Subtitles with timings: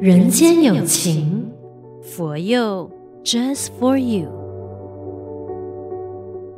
[0.00, 1.52] 人间有情，
[2.02, 2.90] 佛佑
[3.22, 4.39] Just for you。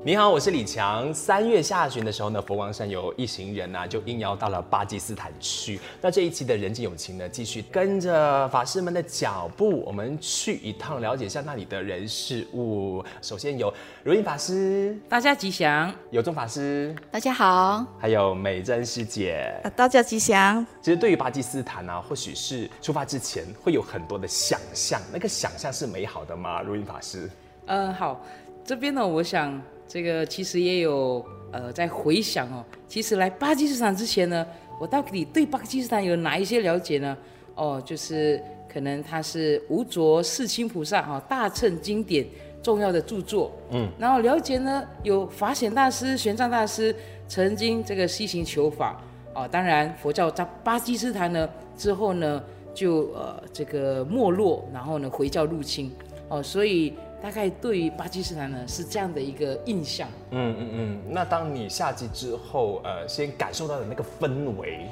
[0.04, 1.14] 你好，我是李强。
[1.14, 5.78] 三月下旬的时候呢，佛光山有一行人啊，就应邀到了巴基斯坦去。
[6.00, 13.04] 那这一期的人间友情呢，继续跟着法师们的脚步，我们去一趟，了解一下那里的人事物。
[13.20, 13.72] 首先有
[14.02, 20.66] 如音法师，大家吉祥；有宗法师，大家好；还有美珍师姐，大家吉祥。
[20.80, 26.60] 其实对于巴基斯坦呢、啊，或许是出发之前会有很多的想象，那个想象是美好的吗？
[26.60, 27.30] 如音法师，
[27.66, 28.20] 嗯，好，
[28.64, 29.62] 这边呢，我想。
[29.88, 34.46] 这个其实也有呃在回想哦，其实来巴基斯坦之前呢，
[34.80, 37.16] 我到底对巴基斯坦有哪一些了解呢？
[37.54, 38.42] 哦，就是
[38.72, 42.26] 可能他是无着世亲菩萨哈、哦、大乘经典
[42.62, 46.94] 重要的著作，嗯，然后了解呢有法显大师、玄奘大师
[47.28, 48.98] 曾经这个西行求法
[49.34, 55.92] 哦，当然佛教在巴基斯坦呢之后呢就呃这个没落，然后呢回教入侵
[56.28, 56.94] 哦，所以。
[57.22, 60.08] 大概对于巴基斯坦呢是这样的一个印象。
[60.32, 60.98] 嗯嗯嗯。
[61.08, 64.86] 那当你下机之后，呃，先感受到的那个氛围，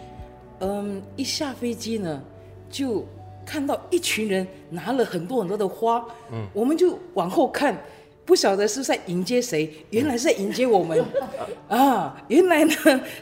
[0.61, 2.23] 嗯，一下飞机呢，
[2.71, 3.05] 就
[3.45, 7.77] 看到一群人拿了很多很多的花，嗯，我们就往后看，
[8.25, 11.05] 不晓得是在迎接谁，原来是在迎接我们，
[11.69, 12.75] 啊，原来呢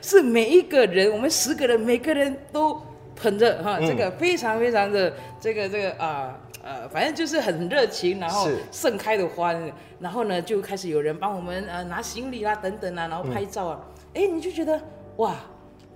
[0.02, 2.78] 是每一个人，我们十个人，每个人都
[3.16, 6.38] 捧着哈，这个非常非常的这个这个啊。
[6.68, 9.54] 呃，反正就是很热情，然后盛开的花，
[9.98, 13.80] 然后呢就开始有人帮我们呃拿行李啦等等啊，然后拍照啊，
[14.12, 14.78] 哎、嗯，你就觉得
[15.16, 15.34] 哇，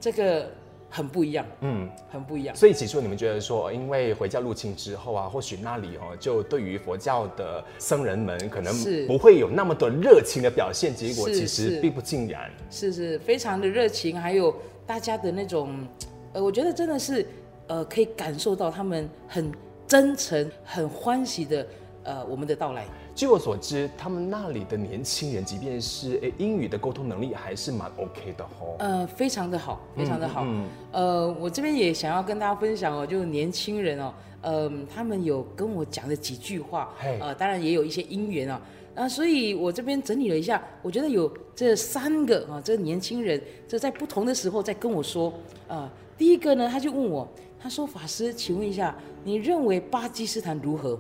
[0.01, 0.51] 这个
[0.89, 2.57] 很不一样，嗯，很不一样。
[2.57, 8.75] 所以起初你们觉得说，因为回教入侵之后啊，或许那里哦，就对于佛教的僧人们可能
[9.07, 14.57] 不会有那么多热情的表现，结果其实并不尽然，是是，是非常的热情，还有
[14.87, 15.87] 大家的那种，
[16.33, 17.27] 呃，我觉得真的是
[17.67, 19.53] 呃可以感受到他们很。
[19.93, 21.67] 真诚、很欢喜的，
[22.03, 22.87] 呃，我们的到来。
[23.15, 28.75] 据我所知，他们那里的年轻人，即便是诶英语的沟通能力，还是蛮 OK 的哦。
[28.79, 30.45] 呃，非常的好，非常的好。
[30.47, 38.59] 嗯嗯、呃，我这边也想要跟大家分享哦，就是年轻人哦，嗯、呃，他们有跟我讲了几句话，呃，当然也有一些因缘啊。
[38.95, 43.39] 那所以我这边整理了一下，我觉得有这三个啊，这年轻人，
[43.69, 45.29] 这在不同的时候在跟我说，
[45.69, 45.91] 啊、呃，
[46.23, 47.29] 第一个呢，他就问我。
[47.59, 50.97] 他说：“法师，请问一下，你认为巴基斯坦如何？”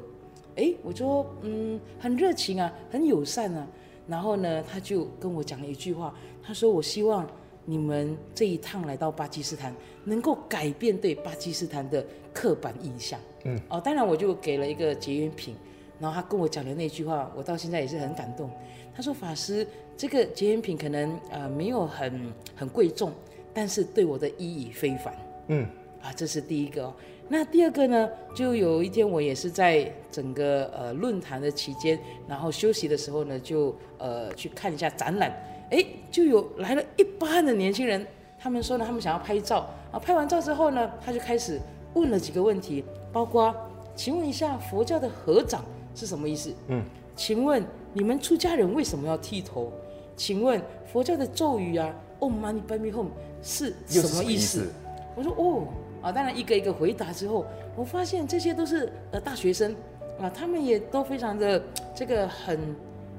[0.58, 3.64] 哎，我说：“嗯，很热情啊，很友善啊。”
[4.08, 6.12] 然后呢，他就跟我讲了一句话，
[6.42, 7.24] 他说：“我希望
[7.64, 9.72] 你们这一趟来到巴基斯坦，
[10.02, 15.54] 能够改变对巴基斯坦的刻板印象。”嗯，哦，当然我就给了一个结缘品。
[16.00, 18.50] 然后他跟我讲的那句话，我到现在也是很感动。
[18.92, 19.64] 他说：“法师，
[19.96, 23.12] 这个结缘品可能呃没有很很贵重，
[23.52, 25.14] 但是对我的意义非凡。”
[25.48, 25.66] 嗯。
[26.02, 26.94] 啊，这是第一个哦。
[27.28, 28.10] 那第二个呢？
[28.34, 31.96] 就有一天我也是在整个呃论坛的期间，
[32.26, 35.32] 然后休息的时候呢，就呃去看一下展览。
[35.70, 38.04] 哎，就有来了一班的年轻人，
[38.36, 39.70] 他们说呢，他们想要拍照。
[39.92, 41.60] 啊，拍完照之后呢，他就开始
[41.94, 43.54] 问了几个问题，包括，
[43.94, 45.64] 请问一下佛教的合掌
[45.94, 46.52] 是什么意思？
[46.66, 46.82] 嗯，
[47.14, 49.72] 请问你们出家人为什么要剃头？
[50.16, 50.60] 请问
[50.92, 53.06] 佛教的咒语啊，Om Mani Padme Hum
[53.42, 54.68] 是什么意思？
[55.16, 55.66] 我说哦。
[56.02, 59.72] 啊，当然一个一个回答之后，我发现这些都是呃大学生
[60.20, 61.62] 啊，他们也都非常的
[61.94, 62.58] 这个很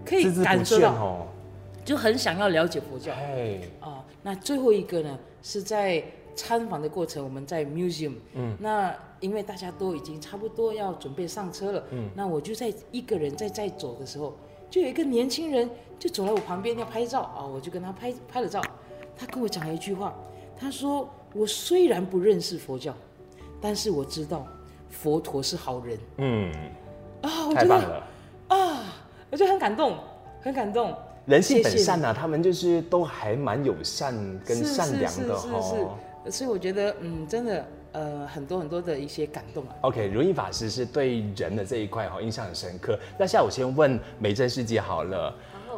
[0.03, 1.27] 可以感受到，哦、
[1.85, 3.13] 就很想要了解佛教。
[3.13, 6.03] 哎，啊，那最后一个呢，是在
[6.35, 14.35] 参访的过程，我们在 museum，嗯，那因为大家都已经差不多要准备上车了，嗯，那我就在一个人在在走的时候，
[14.69, 18.61] 就有一个年轻人就走来我旁边要拍照啊，我就跟他拍拍了照，
[19.15, 20.13] 他跟我讲了一句话，
[20.59, 21.09] 他说。
[21.35, 22.93] 我虽然不认识佛教，
[23.59, 24.45] 但是我知道
[24.91, 25.97] 佛陀是好人。
[26.17, 26.53] 嗯，
[27.23, 28.03] 啊，我觉得
[28.49, 28.83] 啊，
[29.31, 29.97] 我觉得很感动，
[30.43, 30.93] 很感动。
[31.25, 34.13] 人性本善呐、啊，他们就是都还蛮友善
[34.45, 35.59] 跟善良的哈。
[35.59, 35.85] 是是，是，
[36.25, 39.73] 是，所以我觉得，嗯，真的，呃，很多很多的一些感动啊。
[39.81, 42.95] OK，如音法师是对人的这一块哈印象很深刻。
[43.17, 45.33] 那现在我先问美珍师姐好了。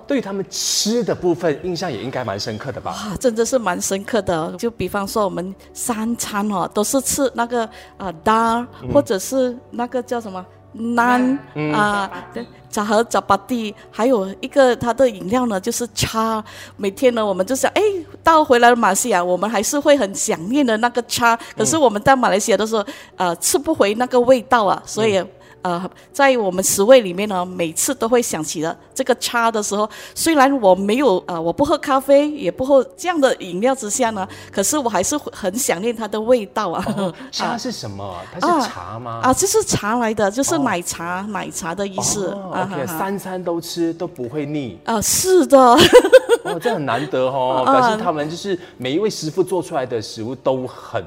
[0.07, 2.91] 对于他们吃的部分，印象也应该蛮深刻的吧？
[2.91, 4.53] 哇，真的是蛮深刻的。
[4.57, 7.67] 就比方说，我们三餐哦，都是吃那个
[7.97, 11.37] 啊 dal，或者是那个叫什么 naan
[11.73, 16.43] 啊，对，杂和杂巴蒂，还有一个它的饮料呢，就是茶。
[16.77, 17.81] 每天呢，我们就想，哎，
[18.23, 21.37] 到回来马来西亚，我们还是会很想念的那个茶。
[21.57, 22.85] 可是我们在马来西亚的时候，
[23.15, 25.23] 呃，吃不回那个味道啊，所以。
[25.65, 36.85] 呃，在我们十位里面呢，每次都会想起了这个茶的时候，虽然我没有呃，我不喝咖啡，也不喝这样的饮料之下呢，可是我还是很想念它的味道啊。
[36.95, 38.15] 哦、 茶是什么？
[38.31, 39.21] 它是茶吗？
[39.23, 42.27] 啊，这是茶来的，就是奶茶，哦、奶茶的意思。
[42.27, 44.77] 哦、OK，三餐都吃都不会腻。
[44.85, 45.57] 啊，是的。
[46.45, 51.03] 哦，这很难得哦， 表示他们就是每一位师傅做出来的食物都很。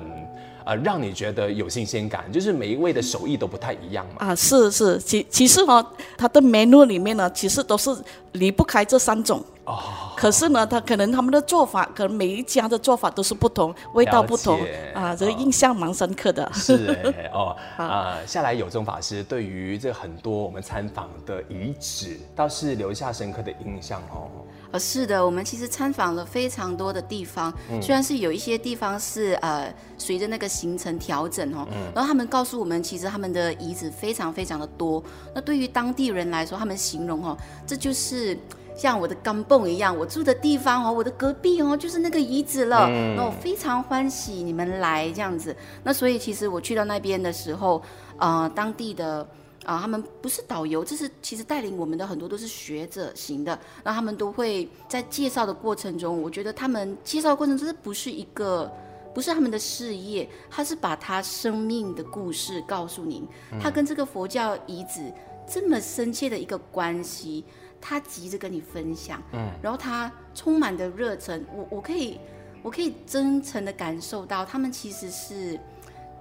[0.69, 4.26] 呃，让你觉得有新鲜感，就是每一位的手艺都不太一样嘛。
[4.26, 5.82] 啊，是是，其其实哈，
[6.19, 7.91] 它的 menu 里面呢，其实都是
[8.32, 9.43] 离不开这三种。
[9.65, 9.79] 哦。
[10.15, 14.61] 可是呢，他可能他们的做法，可能每一家的做法都是不同，味道不同。
[14.93, 16.47] 啊，这个印象蛮深刻的。
[16.53, 24.29] 是哎， 哦，啊，下来有宗法师对于这很多我们参访的遗址，倒是留下深刻的印象哦。
[24.70, 35.03] 呃，是的，我们其实参访了非常多的地方，嗯、虽然是有一些地方是呃随着那个行程调整哦，嗯、然后他们告诉我们，其实他们的遗址非常非常的多。
[35.35, 37.35] 那对于当地人来说，他们形容哦，
[37.67, 38.38] 这就是
[38.76, 42.88] 像我的钢蹦一样，我住的地方哦，我的隔壁哦，就是那个遗址了。
[42.91, 45.56] 嗯、那我非常欢喜你们来这样子。
[45.82, 47.82] 那所以其实我去到那边的时候，
[48.19, 49.26] 呃，当地的。
[49.69, 58.73] 啊，他们不是导游，这是其实带领我们的很多都是学者型的，那他们都会在介绍的过程中，我觉得他们介绍的过程中，这不是一个，
[59.15, 63.29] 不是他们的事业，他是把他生命的故事告诉您，
[63.61, 65.12] 他跟这个佛教遗址
[65.47, 67.44] 这么深切的一个关系，
[67.79, 72.19] 他急着跟你分享，嗯，然后他充满的热忱，我我可以
[72.62, 75.61] 我可以真诚的感受到，他们其实是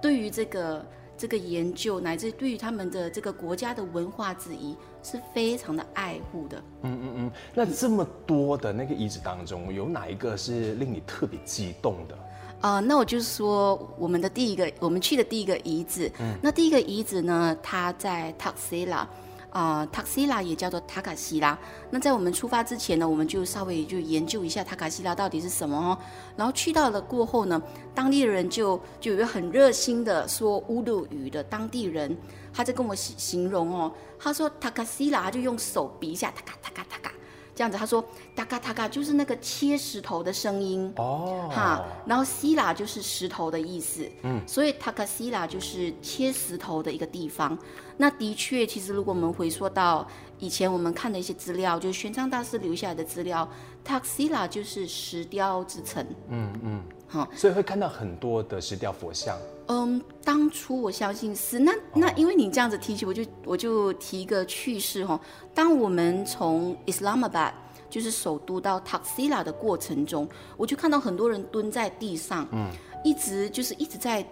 [0.02, 0.84] 对于这个。
[1.18, 6.62] 这个研究乃至对于他们的这个国家的文化之一是非常的爱护的。
[6.82, 7.30] 嗯嗯嗯。
[7.52, 12.14] 那这么多的那个遗址当中，有哪一个是令你特别激动的？
[12.60, 16.10] 啊、呃，那我就说我们的第一个，我们去的第一个遗址。
[16.20, 16.38] 嗯。
[16.40, 19.08] 那第一个遗址呢，它在塔克西拉。
[19.50, 21.58] 啊，塔克西拉也叫做塔卡西拉。
[21.90, 25.98] 那在我们出发之前呢，我们就稍微就研究一下塔卡西拉到底是什么哦。
[26.36, 27.60] 然后去到了过后呢，
[27.94, 32.16] 当地的人就就有一个很热心的说乌鲁语的当地人，
[32.52, 37.12] 他在跟我形形容哦，他说塔卡西拉就用手比一下，塔卡塔卡塔卡。
[37.58, 38.04] 这样子，他说
[38.36, 40.92] “塔卡塔卡”就是那个切石头的声音。
[40.94, 47.58] 哦，哈，然后“西拉”就是石头的意思，嗯，所以“塔卡西拉”就是切石头的一个地方。
[47.96, 50.06] 那的确，其实如果我们回溯到
[50.38, 53.48] 以前我们看的一些资料，就是玄奘大师留下来的资料
[53.82, 59.36] ，“塔克西拉”就是石雕之城，嗯嗯，好、嗯，所以会看到很多的石雕佛像。
[59.68, 65.20] 嗯，当初我相信是那那，因为你这样子提起，我就我就提一个趣事哈。
[65.54, 67.52] 当我们从 Islamabad
[67.88, 72.70] 就是首都到 Taxila 的过程中，我就看到很多人蹲在地上，嗯，
[73.04, 74.26] 一直就是一直在。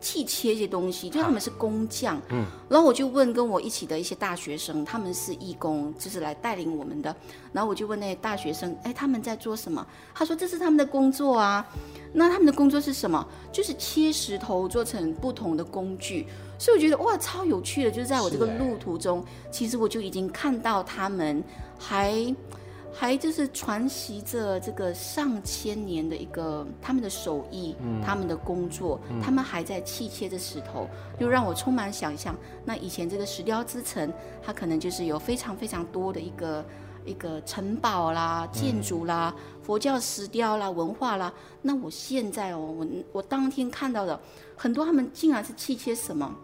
[0.00, 7.14] 砌切一些东西，就他们是工匠，嗯，然后我就问跟我一起的一些大学生，他们是义工，就是来带领我们的，
[7.52, 9.84] 然后我就问那些大学生，哎，他们在做什么？
[10.14, 11.66] 他说这是他们的工作啊，
[12.12, 13.26] 那他们的工作是什么？
[13.52, 16.26] 就是切石头做成不同的工具，
[16.58, 21.42] 所以我觉得哇，超有趣的，就是在我这个路途中，其实我就已经看到他们
[21.78, 22.34] 还。
[23.00, 32.36] 还就是传习着这个上千年的一个他们的手艺，嗯、他们的工作，嗯、他们还在砌切着石头，就让我充满想象。
[32.64, 34.12] 那以前这个石雕之城，
[34.42, 36.64] 它可能就是有非常非常多的一个
[37.04, 41.32] 一个城堡啦、建筑啦、嗯、佛教石雕啦、文化啦。
[41.62, 44.18] 那我现在哦，我我当天看到的
[44.56, 46.34] 很多，他们竟然是砌切什么？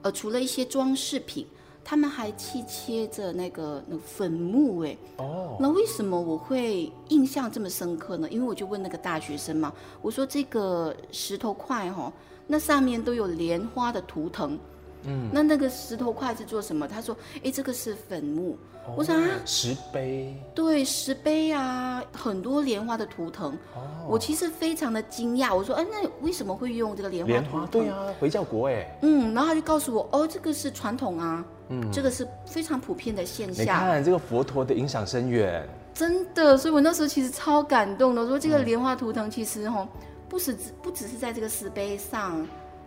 [0.00, 1.46] 呃，除了一些装饰品。
[1.88, 8.28] 他们还去切着那个那个坟墓哎，哦，那为什么我会印象这么深刻呢？
[8.28, 12.12] 因为我就问那个大学生嘛，我说这个石头块哈，
[12.48, 14.58] 那上面都有莲花的图腾。
[15.04, 16.88] 嗯，那那个石头块是做什么？
[16.88, 18.58] 他说：“哎，这个是坟墓。
[18.86, 20.34] 哦”我想啊，石碑。
[20.54, 23.52] 对，石碑啊，很多莲花的图腾。
[23.74, 25.54] 哦，我其实非常的惊讶。
[25.54, 28.98] 我说：“哎，那为什么会用这个莲花图腾？”莲花，对啊，回教国哎。
[29.02, 36.56] 嗯，然后他就告诉我：“哦，这个是传统啊，嗯，这个是非常普遍的现象。”你看这个佛陀的影响深远，真的。
[36.56, 38.22] 所以我那时候其实超感动的。
[38.22, 39.86] 我说这个莲花图腾其实哈，
[40.28, 42.46] 不是只不只是在这个石碑上，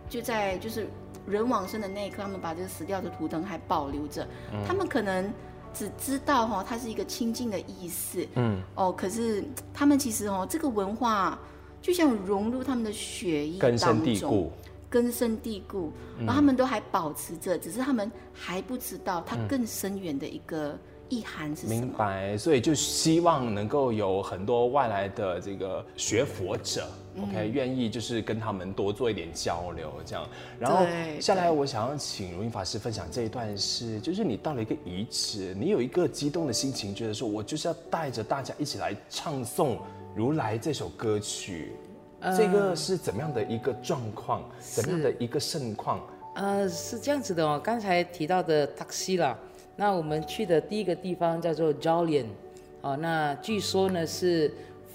[0.10, 0.88] 就在就是。
[1.28, 4.26] 人往生的那一刻，他们把这个死掉的图腾还保留着。
[4.52, 5.32] 嗯、他们可能
[5.74, 8.26] 只知道哈，它是一个清净的意思。
[8.36, 11.38] 嗯，哦，可是他们其实哦，这个文化
[11.82, 14.52] 就像融入他们的血液根深蒂固，
[14.90, 15.92] 根深蒂固。
[16.18, 21.80] 嗯、然后他们都还保持着，只是他们还不知道它更深远的一个、嗯、意涵是什么？
[21.80, 26.88] 明白，所以就希望能够有很多外来的这个学佛者。
[27.22, 30.28] OK，愿意就是跟他们多做一点交流，这样。
[30.60, 30.86] 然后
[31.20, 39.78] 下来，我想要请如音法师分享这一段是，就是你到了一个遗址，你有一个激动的心情，觉得说我就是要带着大家一起来唱诵
[40.16, 41.74] 如来这首歌曲。
[42.22, 44.44] 呃、这个是怎么样的一个状况？
[44.60, 46.00] 怎么样的一个盛况？
[46.36, 47.60] 呃，是这样子的哦。
[47.64, 49.38] 刚才提到的塔西啦，
[49.76, 52.26] 那我们去的第一个地方叫做 Jaulian，
[52.82, 54.54] 哦，那据说呢是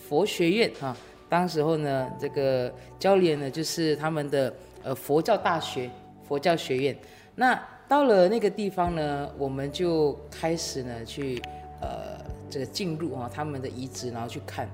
[0.09, 0.97] 佛学院啊。
[1.35, 5.91] 当时候呢，这个教练呢，就是他们的呃佛教大学、
[6.29, 6.97] 佛教学院。
[7.35, 11.43] 那到了那个地方呢，我们就开始呢去
[11.81, 14.69] 呃这个进入啊他们的遗址，然后去看。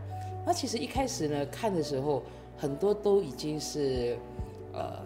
[0.44, 2.22] 那其实一开始呢看的时候，
[2.58, 4.14] 很多都已经是
[4.74, 5.00] 呃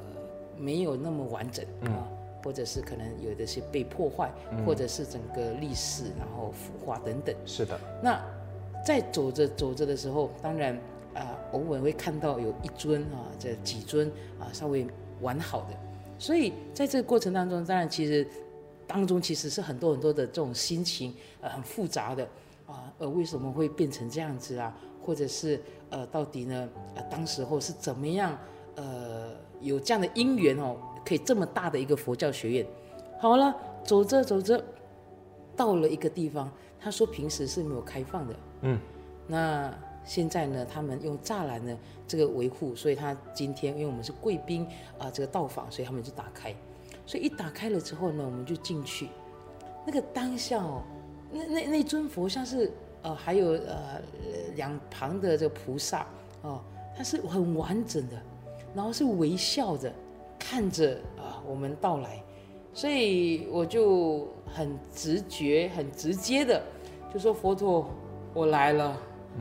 [0.58, 2.02] 没有那么完整啊，
[2.42, 4.28] 或者是可能有的是被破坏，
[4.66, 7.32] 或者是整个历史然后腐化等等。
[7.46, 7.78] 是的。
[8.02, 8.20] 那
[8.84, 10.76] 在走着走着的时候，当然。
[11.54, 14.86] 啊，偶尔会看到有一尊啊，这几尊啊，稍微
[15.20, 15.76] 完好的，
[16.18, 18.26] 所以在这个过程当中，当然其实
[18.86, 22.24] 当中其实是很多很多的这种心情，呃，很复杂的
[22.66, 24.76] 啊，呃，为什么会变成这样子啊？
[25.02, 28.36] 或者是呃，到底呢，呃，当时候是怎么样，
[28.76, 29.30] 呃，
[29.60, 32.66] 有这样的因缘哦，可以这么大的一个佛教学院，
[33.20, 34.62] 好了，走着走着，
[35.54, 38.78] 到了一个地方，他说平时是没有开放的，嗯，
[39.26, 39.72] 那。
[40.04, 44.66] 现在呢，他们用栅栏呢这个维护，所以他今天因为我们是贵宾
[44.98, 46.54] 啊，这个到访，所以他们就打开。
[47.06, 49.08] 所以一打开了之后呢，我们就进去。
[49.86, 50.82] 那个当下哦，
[51.32, 54.00] 那那那尊佛像是呃，还有呃
[54.56, 56.06] 两旁的这个菩萨
[56.42, 56.60] 哦，
[56.96, 58.22] 它是很完整的，
[58.74, 59.92] 然后是微笑的
[60.38, 62.22] 看着啊我们到来，
[62.72, 66.62] 所以我就很直觉、很直接的
[67.12, 67.90] 就说佛陀，
[68.32, 68.96] 我来了。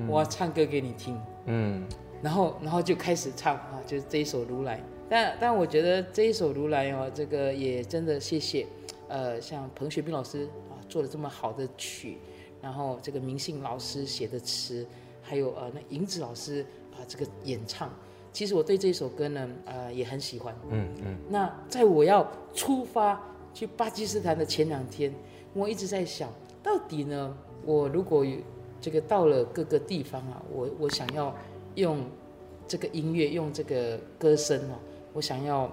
[0.07, 1.83] 我要唱歌给你听，嗯，
[2.21, 4.77] 然后然后就开始唱啊，就是这一首《如来》。
[5.09, 8.65] 但但我觉得这一首《如来》哦，这个也真的谢谢，
[9.07, 12.17] 呃，像彭学斌老师啊做了这么好的曲，
[12.61, 14.85] 然后这个明信老师写的词，
[15.21, 17.89] 还有呃那银子老师啊这个演唱，
[18.31, 21.17] 其实我对这首歌呢，呃也很喜欢，嗯嗯。
[21.29, 23.21] 那在我要出发
[23.53, 25.13] 去巴基斯坦的前两天，
[25.53, 26.29] 我一直在想
[26.63, 28.37] 到底呢，我如果有。
[28.83, 31.33] 这个到了各个地方啊，我我想要
[31.75, 32.03] 用
[32.67, 34.75] 这个音乐，用这个歌声哦，
[35.13, 35.71] 我想要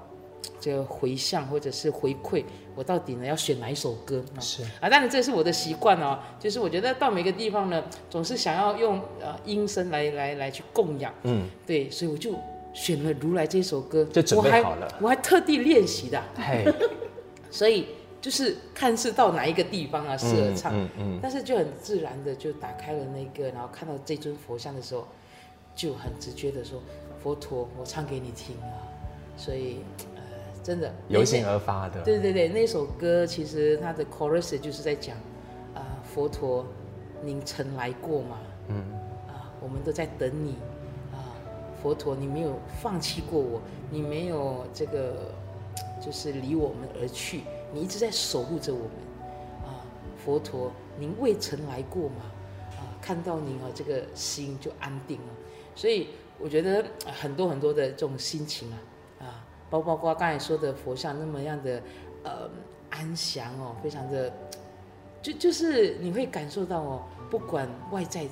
[0.60, 2.44] 这个回向或者是回馈，
[2.76, 4.38] 我到底呢要选哪一首歌啊？
[4.38, 4.62] 是。
[4.80, 12.32] 啊，当然这是我的习惯哦，就是我觉得到每个地方呢，总是想要用呃音声来来来去供养，嗯，对，所以我就
[12.72, 16.64] 选了《如来》这首歌，就准备好了，我还，我还特地练习的，嘿，
[17.50, 17.86] 所以。
[18.20, 25.06] 就是看是到哪一个地方啊，适合唱，嗯嗯嗯、但是就很自然的就打开了那个，然后看到这尊佛像的时候，
[25.74, 26.82] 就很直觉的说
[27.22, 28.76] ：“佛陀，我唱给你听啊！”
[29.38, 29.78] 所以，
[30.16, 30.22] 呃，
[30.62, 32.02] 真的由心而发的。
[32.02, 35.16] 对对对，那首歌其实它的 chorus 就是在讲
[35.74, 36.66] 啊、呃，佛陀，
[37.22, 38.38] 您曾来过吗？
[38.68, 38.76] 嗯，
[39.28, 40.56] 啊，我们都在等你
[41.10, 41.32] 啊，
[41.82, 45.32] 佛陀，你没有放弃过我，你没有这个
[46.04, 47.40] 就是离我们而去。
[47.72, 48.90] 你一直在守护着我们，
[49.64, 49.84] 啊，
[50.24, 52.16] 佛陀，您未曾来过吗？
[52.72, 55.28] 啊，看到您啊，这个心就安定了。
[55.74, 56.08] 所以
[56.38, 58.78] 我觉得很多很多的这种心情啊，
[59.20, 61.82] 啊，包包括刚才说的佛像那么样的
[62.24, 62.50] 呃
[62.90, 64.32] 安详哦，非常的，
[65.22, 68.26] 就就是你会感受到哦，不管外在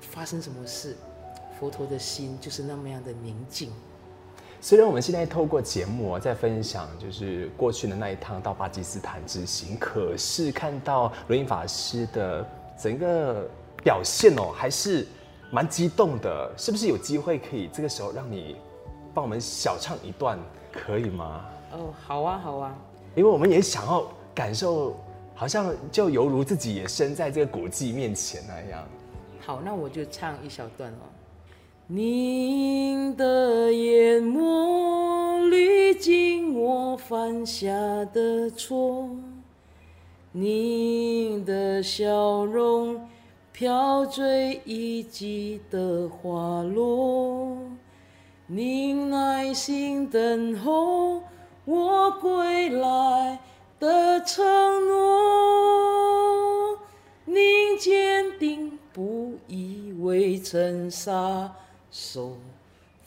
[0.00, 0.96] 发生什么事，
[1.58, 3.70] 佛陀的心就是那么样的宁静。
[4.62, 12.46] 虽然我们现在透过节目啊在分享，就是过去的那一趟到巴基斯坦之行，可是看到如音法师的
[12.78, 13.48] 整个
[13.82, 15.06] 表现哦，还是
[15.50, 16.52] 蛮激动的。
[16.58, 18.54] 是不是有机会可以这个时候让你
[19.14, 20.38] 帮我们小唱一段，
[20.70, 21.46] 可以吗？
[21.72, 22.76] 哦，好啊，好啊，
[23.14, 24.94] 因为我们也想要感受，
[25.34, 28.86] 好像就犹如自己也身在这个古迹面前那样。
[29.40, 31.08] 好，那我就唱一小段哦。
[31.92, 37.68] 您的眼眸滤净我犯下
[38.12, 39.10] 的错，
[40.30, 43.08] 您的笑容
[43.50, 47.58] 飘坠一季的花落，
[48.46, 51.24] 您耐心等候
[51.64, 53.40] 我归来
[53.80, 54.46] 的承
[54.86, 56.78] 诺，
[57.24, 61.52] 您坚定不移未曾撒
[61.90, 62.36] 手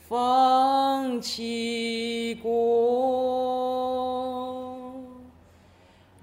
[0.06, 2.50] 放弃过，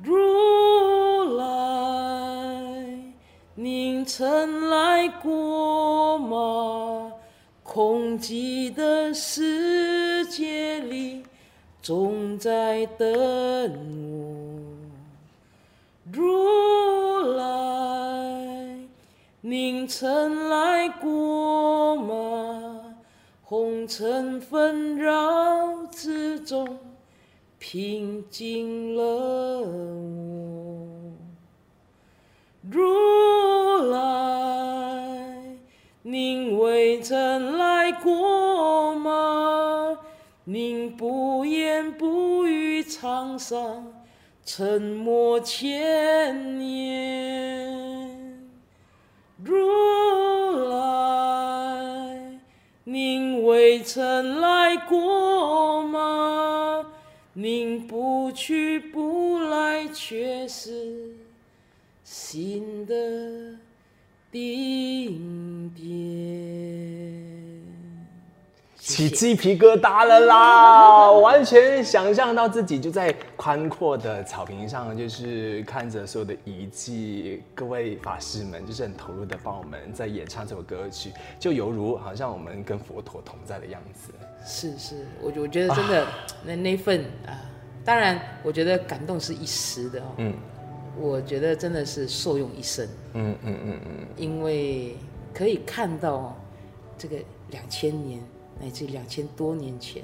[0.04, 1.44] 如来
[3.56, 7.12] 您曾来过吗？
[7.64, 11.24] 空寂的世界里，
[11.82, 13.08] 总在等
[14.12, 14.20] 我。
[16.12, 18.78] 如来，
[19.40, 22.51] 您曾来过吗？
[23.88, 26.78] 尘纷扰之中，
[27.60, 29.04] 平静了
[29.62, 31.14] 我。
[32.70, 35.58] 如来，
[36.04, 39.98] 您未曾来过吗？
[40.44, 43.94] 您不言不语，沧桑
[44.46, 48.42] 沉默千年。
[49.44, 49.56] 如
[53.52, 56.86] 未曾来过吗？
[57.34, 61.10] 您不去不来，却是。
[62.06, 62.96] 新的
[64.32, 65.86] 顶点，
[68.84, 71.12] 起鸡皮疙瘩了啦！
[71.22, 84.12] 完全想象到自己就在宽阔的草坪上，就是看着所有的遗迹，各位法师们就是很投入的帮我们在演唱这首歌曲，就犹如好像我们跟佛陀同在的样子。
[84.44, 86.12] 是是，我我觉得真的、啊、
[86.44, 87.38] 那那份啊，
[87.86, 90.06] 当然我觉得感动是一时的哦。
[90.18, 90.34] 嗯。
[91.00, 94.98] 我觉得真的是受用一生，嗯嗯嗯嗯，因为
[95.34, 96.36] 可以看到
[96.98, 97.16] 这个
[97.50, 98.22] 两千年
[98.62, 100.04] 乃至两千多年前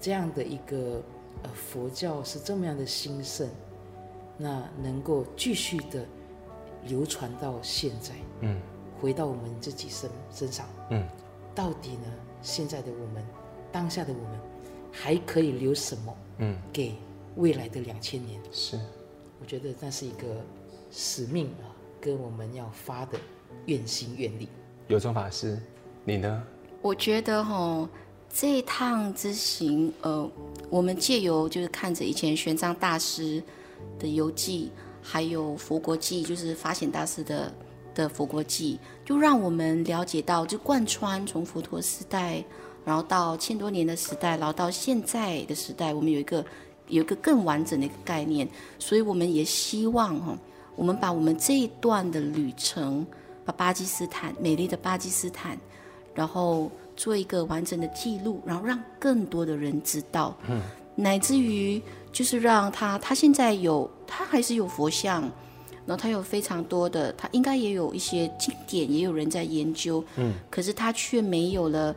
[0.00, 1.02] 这样的一个
[1.42, 3.48] 呃佛教是这么样的兴盛，
[4.36, 6.06] 那能够继续的
[6.84, 8.60] 流传到现在，嗯，
[9.00, 11.04] 回到我们自己身身上，嗯，
[11.56, 12.04] 到底呢
[12.40, 13.26] 现在的我们，
[13.72, 14.38] 当下的我们
[14.92, 16.94] 还可以留什么，嗯，给
[17.34, 18.40] 未来的两千年？
[18.52, 18.78] 是。
[19.40, 20.26] 我觉得那是一个
[20.90, 23.18] 使命啊，跟我们要发的
[23.66, 24.48] 愿心愿力。
[24.88, 25.60] 有宗法师，
[26.04, 26.44] 你呢？
[26.80, 27.88] 我觉得哈、哦，
[28.32, 30.30] 这一趟之行，呃，
[30.70, 33.42] 我们借由就是看着以前玄奘大师
[33.98, 34.70] 的游记，
[35.02, 37.52] 还有佛国记，就是法显大师的
[37.94, 42.44] 的佛国记，就让我们了解到，就贯穿从佛陀时代，
[42.84, 46.44] 然后到千多年的时代，然后到现在的时代，我们有一个。
[46.90, 48.48] 有一个更完整的一个概念，
[48.78, 50.34] 所以我们也希望哈，
[50.74, 53.06] 我们把我们这一段的旅程，
[53.44, 55.58] 把巴基斯坦美丽的巴基斯坦，
[56.18, 60.60] 然后做一个完整的记录，然后让更多的人知道，嗯，
[60.96, 65.22] 乃至于就是让他，他现在有，他还是有佛像，
[65.86, 71.94] 然后他有非常多的，他应该也有一些经典，也有人在研究，嗯，可是他却没有了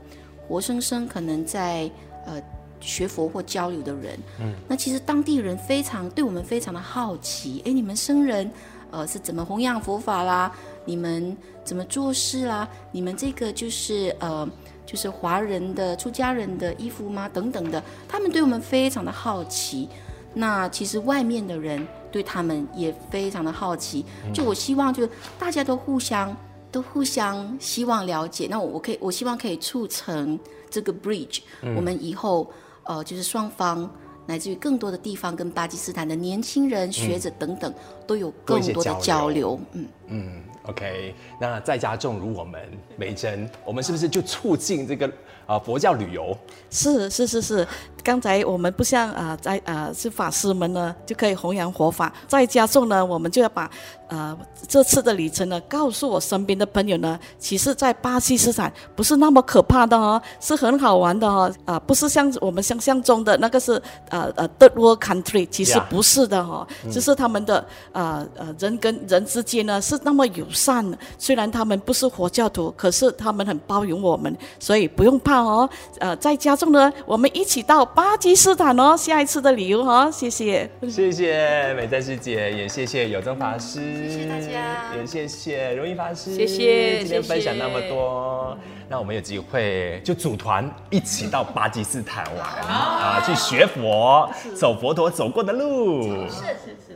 [0.47, 1.89] 活生生可能在
[2.27, 2.39] 呃。
[2.83, 8.51] 学佛或交流的人，嗯，那其实当地人非常对我们非常的好奇，哎，你们僧人，
[8.89, 10.51] 呃，是怎么弘扬佛法啦？
[10.85, 12.67] 你们怎么做事啦？
[12.91, 14.47] 你们这个就是呃，
[14.85, 17.29] 就是华人的出家人的衣服吗？
[17.29, 19.87] 等等的，他们对我们非常的好奇。
[20.33, 24.05] 那其实外面的人对他们也非常的好奇。
[24.33, 26.35] 就我希望，就大家都互相
[26.71, 28.47] 都互相希望了解。
[28.49, 30.39] 那我我可以，我希望可以促成
[30.69, 32.51] 这个 bridge，嗯，我们以后。
[32.83, 33.87] 呃，就是双方
[34.31, 37.73] 乃至于更多的地方跟巴基斯坦的年轻人、嗯、学者等等
[38.07, 39.59] 都有更多的交流。
[39.73, 41.13] 嗯嗯，OK。
[41.37, 42.61] 那在家重如我们，
[42.95, 45.05] 美珍，我们是不是就促进这个
[45.45, 46.37] 啊、呃、佛教旅游？
[46.69, 47.67] 是是是是。
[48.03, 53.69] 刚才我们不像啊、呃，在啊、呃、是法师们呢就可以弘扬佛法，在家中呢，我们就要把啊、
[54.09, 54.37] 呃、
[54.67, 66.91] 这次的旅程呢告诉我身边的朋友呢，其实，在巴基斯坦不是那么可怕的哦，是很好玩的哦，啊、呃，不是像我们想象中的那个是呃呃 third world country，其实不是的哈、哦，yeah.
[66.93, 67.59] 就是他们的
[67.91, 70.85] 啊呃，呃人跟人之间呢是那么友善，
[71.19, 77.87] 虽然他们不是佛教徒，可是他们很包容我们，所以不用怕哦，呃，在家中呢，我们一起到。
[77.93, 96.93] 巴基斯坦哦，下一次的旅游哈，谢谢，谢谢美赞师姐，也谢谢有增法师，谢谢大家，也谢谢如意法师，谢谢，今天分享那么多，那我们有机会就组团一起到巴基斯坦玩啊，去学佛，走佛陀走过的路，是是是是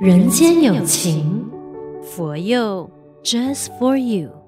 [0.00, 1.48] 是，人间有情，
[2.02, 2.90] 佛佑
[3.22, 4.41] ，Just for you。